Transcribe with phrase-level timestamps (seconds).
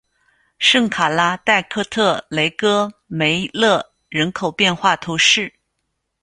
[0.57, 5.53] 圣卡拉代克特雷戈梅勒人口变化图示